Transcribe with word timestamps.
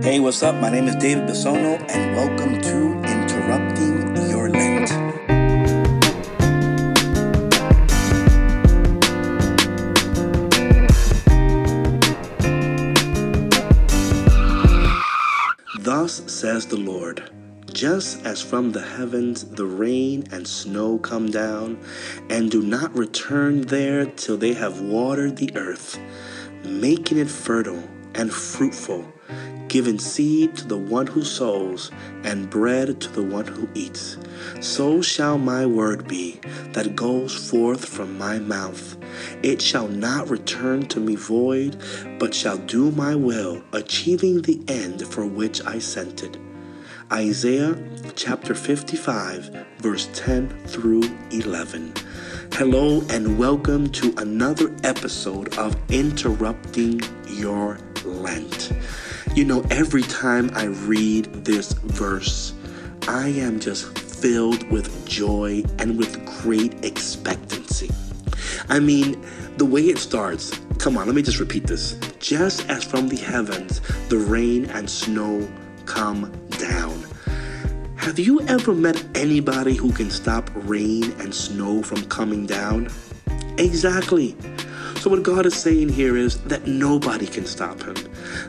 Hey, 0.00 0.20
what's 0.20 0.44
up? 0.44 0.54
My 0.54 0.70
name 0.70 0.86
is 0.86 0.94
David 0.94 1.28
Bisono, 1.28 1.76
and 1.90 2.14
welcome 2.14 2.60
to 2.62 3.02
Interrupting 3.10 4.30
Your 4.30 4.48
Lent. 4.48 4.88
Thus 15.80 16.22
says 16.32 16.66
the 16.66 16.76
Lord. 16.76 17.32
Just 17.72 18.24
as 18.24 18.40
from 18.40 18.70
the 18.70 18.80
heavens 18.82 19.44
the 19.44 19.66
rain 19.66 20.24
and 20.30 20.46
snow 20.46 20.98
come 20.98 21.28
down, 21.28 21.76
and 22.30 22.52
do 22.52 22.62
not 22.62 22.94
return 22.96 23.62
there 23.62 24.06
till 24.06 24.36
they 24.36 24.54
have 24.54 24.80
watered 24.80 25.36
the 25.36 25.50
earth, 25.56 25.98
making 26.62 27.18
it 27.18 27.28
fertile 27.28 27.82
and 28.18 28.32
fruitful, 28.32 29.04
giving 29.68 29.98
seed 29.98 30.56
to 30.56 30.66
the 30.66 30.76
one 30.76 31.06
who 31.06 31.22
sows, 31.22 31.92
and 32.24 32.50
bread 32.50 33.00
to 33.00 33.08
the 33.10 33.22
one 33.22 33.46
who 33.46 33.68
eats. 33.74 34.18
So 34.60 35.00
shall 35.00 35.38
my 35.38 35.64
word 35.64 36.08
be 36.08 36.40
that 36.72 36.96
goes 36.96 37.32
forth 37.48 37.84
from 37.84 38.18
my 38.18 38.40
mouth. 38.40 38.96
It 39.42 39.62
shall 39.62 39.86
not 39.86 40.28
return 40.28 40.86
to 40.88 41.00
me 41.00 41.14
void, 41.14 41.80
but 42.18 42.34
shall 42.34 42.58
do 42.58 42.90
my 42.90 43.14
will, 43.14 43.62
achieving 43.72 44.42
the 44.42 44.60
end 44.66 45.06
for 45.06 45.24
which 45.24 45.64
I 45.64 45.78
sent 45.78 46.24
it. 46.24 46.36
Isaiah 47.12 47.78
chapter 48.16 48.54
55, 48.54 49.66
verse 49.78 50.08
10 50.12 50.66
through 50.66 51.04
11. 51.30 51.94
Hello, 52.52 53.02
and 53.10 53.38
welcome 53.38 53.88
to 53.90 54.12
another 54.18 54.74
episode 54.82 55.56
of 55.56 55.76
Interrupting 55.90 57.00
Your 57.28 57.78
Lent. 58.08 58.72
You 59.34 59.44
know, 59.44 59.64
every 59.70 60.02
time 60.02 60.50
I 60.54 60.64
read 60.64 61.26
this 61.44 61.72
verse, 61.72 62.54
I 63.06 63.28
am 63.28 63.60
just 63.60 63.96
filled 63.98 64.68
with 64.70 65.06
joy 65.06 65.62
and 65.78 65.96
with 65.96 66.24
great 66.42 66.84
expectancy. 66.84 67.90
I 68.68 68.80
mean, 68.80 69.24
the 69.56 69.64
way 69.64 69.82
it 69.82 69.98
starts, 69.98 70.58
come 70.78 70.96
on, 70.96 71.06
let 71.06 71.14
me 71.14 71.22
just 71.22 71.38
repeat 71.38 71.66
this. 71.66 71.98
Just 72.18 72.68
as 72.68 72.84
from 72.84 73.08
the 73.08 73.16
heavens 73.16 73.80
the 74.08 74.18
rain 74.18 74.64
and 74.66 74.88
snow 74.88 75.48
come 75.84 76.32
down. 76.58 77.04
Have 77.96 78.18
you 78.18 78.40
ever 78.42 78.74
met 78.74 79.04
anybody 79.14 79.74
who 79.74 79.92
can 79.92 80.10
stop 80.10 80.50
rain 80.54 81.12
and 81.20 81.34
snow 81.34 81.82
from 81.82 82.04
coming 82.06 82.46
down? 82.46 82.88
Exactly. 83.58 84.34
So, 84.98 85.10
what 85.10 85.22
God 85.22 85.46
is 85.46 85.54
saying 85.54 85.90
here 85.90 86.16
is 86.16 86.38
that 86.44 86.66
nobody 86.66 87.26
can 87.26 87.46
stop 87.46 87.80
him, 87.80 87.94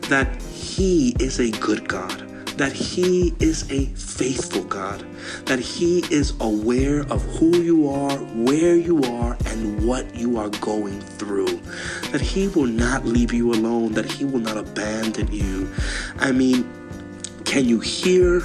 that 0.10 0.42
He 0.42 1.16
is 1.20 1.40
a 1.40 1.52
good 1.52 1.88
God, 1.88 2.28
that 2.58 2.72
He 2.74 3.36
is 3.40 3.70
a 3.70 3.86
faithful 3.86 4.64
God, 4.64 5.06
that 5.46 5.60
He 5.60 6.00
is 6.12 6.34
aware 6.40 7.02
of 7.02 7.22
who 7.38 7.58
you 7.58 7.88
are, 7.88 8.18
where 8.18 8.76
you 8.76 9.04
are, 9.04 9.38
and 9.46 9.86
what 9.86 10.16
you 10.16 10.40
are 10.40 10.50
going 10.50 11.00
through, 11.02 11.62
that 12.12 12.20
He 12.20 12.48
will 12.48 12.66
not 12.66 13.06
leave 13.06 13.32
you 13.32 13.54
alone, 13.54 13.92
that 13.92 14.12
He 14.12 14.26
will 14.26 14.40
not 14.40 14.58
abandon 14.58 15.32
you. 15.32 15.72
I 16.18 16.32
mean, 16.32 16.68
can 17.46 17.66
you 17.66 17.80
hear 17.80 18.42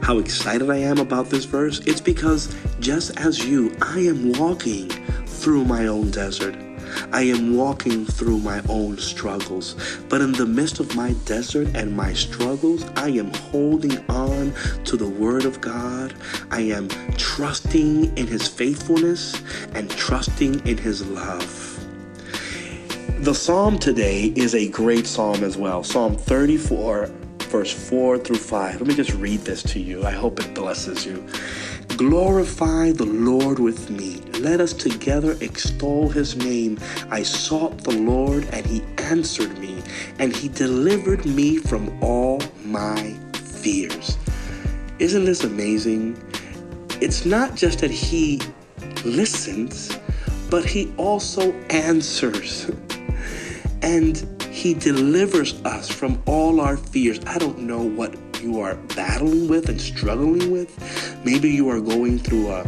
how 0.00 0.18
excited 0.18 0.70
I 0.70 0.78
am 0.78 0.96
about 0.96 1.28
this 1.28 1.44
verse? 1.44 1.80
It's 1.80 2.00
because 2.00 2.54
just 2.80 3.14
as 3.18 3.44
you, 3.44 3.76
I 3.82 3.98
am 4.00 4.32
walking 4.32 4.88
through 5.26 5.66
my 5.66 5.86
own 5.86 6.10
desert. 6.10 6.65
I 7.12 7.22
am 7.22 7.56
walking 7.56 8.06
through 8.06 8.38
my 8.38 8.62
own 8.68 8.98
struggles. 8.98 9.74
But 10.08 10.20
in 10.20 10.32
the 10.32 10.46
midst 10.46 10.80
of 10.80 10.94
my 10.94 11.12
desert 11.24 11.68
and 11.74 11.96
my 11.96 12.12
struggles, 12.12 12.84
I 12.96 13.08
am 13.10 13.32
holding 13.34 13.98
on 14.08 14.52
to 14.84 14.96
the 14.96 15.08
Word 15.08 15.44
of 15.44 15.60
God. 15.60 16.14
I 16.50 16.60
am 16.60 16.88
trusting 17.16 18.16
in 18.16 18.26
His 18.26 18.46
faithfulness 18.48 19.40
and 19.74 19.90
trusting 19.90 20.66
in 20.66 20.78
His 20.78 21.06
love. 21.06 21.62
The 23.20 23.34
psalm 23.34 23.78
today 23.78 24.32
is 24.36 24.54
a 24.54 24.68
great 24.68 25.06
psalm 25.06 25.42
as 25.42 25.56
well. 25.56 25.82
Psalm 25.82 26.16
34, 26.16 27.06
verse 27.48 27.72
4 27.72 28.18
through 28.18 28.36
5. 28.36 28.80
Let 28.80 28.86
me 28.86 28.94
just 28.94 29.14
read 29.14 29.40
this 29.40 29.62
to 29.64 29.80
you. 29.80 30.04
I 30.04 30.10
hope 30.10 30.38
it 30.38 30.54
blesses 30.54 31.06
you. 31.06 31.26
Glorify 31.96 32.92
the 32.92 33.06
Lord 33.06 33.58
with 33.58 33.88
me. 33.88 34.20
Let 34.38 34.60
us 34.60 34.74
together 34.74 35.34
extol 35.40 36.10
his 36.10 36.36
name. 36.36 36.78
I 37.10 37.22
sought 37.22 37.84
the 37.84 37.96
Lord, 37.96 38.44
and 38.52 38.66
he 38.66 38.82
answered 38.98 39.56
me, 39.58 39.82
and 40.18 40.36
he 40.36 40.50
delivered 40.50 41.24
me 41.24 41.56
from 41.56 41.96
all 42.02 42.42
my 42.66 43.14
fears. 43.32 44.18
Isn't 44.98 45.24
this 45.24 45.42
amazing? 45.44 46.22
It's 47.00 47.24
not 47.24 47.54
just 47.54 47.78
that 47.78 47.90
he 47.90 48.42
listens, 49.06 49.98
but 50.50 50.66
he 50.66 50.92
also 50.98 51.52
answers. 51.70 52.70
and 53.82 54.18
he 54.50 54.74
delivers 54.74 55.54
us 55.64 55.88
from 55.88 56.22
all 56.26 56.60
our 56.60 56.76
fears. 56.76 57.20
I 57.26 57.38
don't 57.38 57.60
know 57.60 57.80
what 57.80 58.14
you 58.46 58.60
are 58.60 58.76
battling 58.94 59.48
with 59.48 59.68
and 59.68 59.80
struggling 59.80 60.52
with. 60.52 60.70
Maybe 61.24 61.50
you 61.50 61.68
are 61.68 61.80
going 61.80 62.18
through 62.20 62.52
a 62.52 62.66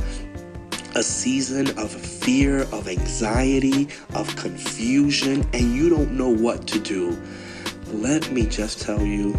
a 0.94 1.03
season 1.03 1.69
of 1.78 1.93
fear, 1.93 2.62
of 2.72 2.89
anxiety, 2.89 3.89
of 4.15 4.34
confusion, 4.34 5.49
and 5.53 5.77
you 5.77 5.89
don't 5.89 6.12
know 6.12 6.31
what 6.31 6.66
to 6.66 6.81
do. 6.81 7.16
Let 7.93 8.33
me 8.33 8.47
just 8.47 8.81
tell 8.81 9.03
you 9.03 9.37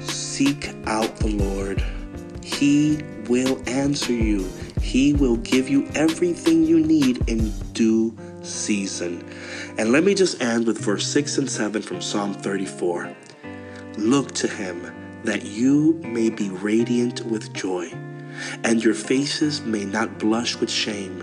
seek 0.00 0.72
out 0.86 1.16
the 1.16 1.28
Lord. 1.28 1.82
He 2.44 3.02
will 3.28 3.60
answer 3.68 4.12
you, 4.12 4.48
He 4.80 5.14
will 5.14 5.38
give 5.38 5.68
you 5.68 5.88
everything 5.94 6.64
you 6.64 6.78
need 6.78 7.28
in 7.28 7.52
due 7.72 8.16
season. 8.42 9.28
And 9.78 9.90
let 9.90 10.04
me 10.04 10.14
just 10.14 10.40
end 10.40 10.66
with 10.66 10.78
verse 10.78 11.06
6 11.08 11.38
and 11.38 11.50
7 11.50 11.82
from 11.82 12.00
Psalm 12.00 12.34
34. 12.34 13.16
Look 13.96 14.32
to 14.32 14.46
Him 14.46 14.97
that 15.24 15.44
you 15.44 15.94
may 16.04 16.30
be 16.30 16.50
radiant 16.50 17.24
with 17.26 17.52
joy, 17.52 17.92
and 18.64 18.82
your 18.82 18.94
faces 18.94 19.60
may 19.60 19.84
not 19.84 20.18
blush 20.18 20.56
with 20.56 20.70
shame. 20.70 21.22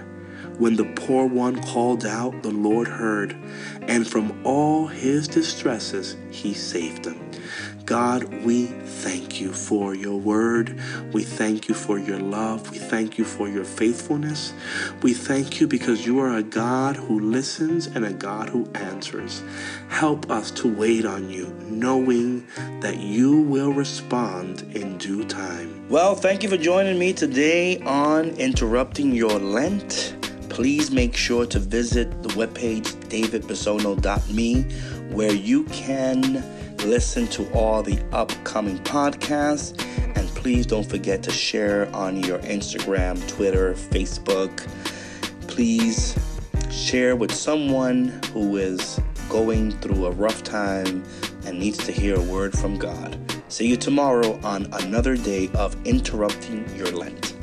When 0.58 0.76
the 0.76 0.86
poor 0.96 1.28
one 1.28 1.62
called 1.62 2.06
out, 2.06 2.44
the 2.44 2.52
Lord 2.52 2.88
heard, 2.88 3.36
and 3.82 4.08
from 4.08 4.40
all 4.46 4.88
his 4.88 5.28
distresses 5.28 6.16
he 6.32 6.54
saved 6.54 7.06
him. 7.06 7.25
God, 7.86 8.24
we 8.44 8.66
thank 8.66 9.40
you 9.40 9.54
for 9.54 9.94
your 9.94 10.20
word. 10.20 10.80
We 11.14 11.24
thank 11.24 11.70
you 11.70 11.76
for 11.76 12.00
your 12.00 12.18
love. 12.18 12.72
We 12.72 12.80
thank 12.80 13.20
you 13.20 13.26
for 13.26 13.48
your 13.48 13.64
faithfulness. 13.64 14.54
We 15.04 15.14
thank 15.14 15.60
you 15.60 15.68
because 15.68 16.04
you 16.04 16.20
are 16.20 16.36
a 16.36 16.42
God 16.42 16.96
who 16.96 17.20
listens 17.20 17.86
and 17.86 18.04
a 18.04 18.14
God 18.14 18.50
who 18.50 18.68
answers. 18.74 19.44
Help 19.90 20.32
us 20.32 20.50
to 20.52 20.68
wait 20.68 21.06
on 21.06 21.30
you, 21.30 21.46
knowing 21.70 22.48
that 22.82 22.98
you 22.98 23.42
will 23.42 23.72
respond 23.72 24.64
in 24.76 24.98
due 24.98 25.24
time. 25.24 25.88
Well, 25.88 26.16
thank 26.16 26.42
you 26.42 26.50
for 26.50 26.58
joining 26.58 26.98
me 26.98 27.14
today 27.14 27.80
on 27.82 28.30
Interrupting 28.30 29.14
Your 29.14 29.38
Lent. 29.38 30.16
Please 30.50 30.90
make 30.90 31.16
sure 31.16 31.46
to 31.46 31.60
visit 31.60 32.24
the 32.24 32.30
webpage 32.30 32.88
davidbisono.me 33.10 34.64
where 35.14 35.34
you 35.34 35.66
can 35.66 36.44
listen 36.84 37.28
to 37.28 37.48
all 37.52 37.84
the 37.84 38.00
upcoming 38.12 38.80
podcasts. 38.80 39.80
And 40.16 40.28
please 40.30 40.66
don't 40.66 40.88
forget 40.88 41.24
to 41.24 41.32
share 41.32 41.94
on 41.96 42.18
your 42.24 42.40
Instagram, 42.40 43.26
Twitter, 43.28 43.74
Facebook. 43.74 44.68
Please 45.48 46.18
share 46.72 47.16
with 47.16 47.34
someone 47.34 48.20
who 48.34 48.58
is 48.58 49.00
going 49.30 49.72
through 49.80 50.06
a 50.06 50.12
rough 50.12 50.44
time 50.44 51.04
and 51.46 51.60
needs 51.60 51.78
to 51.86 51.92
hear 51.92 52.16
a 52.16 52.22
word 52.22 52.58
from 52.58 52.78
God. 52.78 53.18
See 53.48 53.68
you 53.68 53.78
tomorrow 53.78 54.40
on 54.44 54.68
another 54.74 55.16
day 55.16 55.50
of 55.54 55.76
interrupting 55.86 56.68
your 56.76 56.92
Lent. 56.92 57.35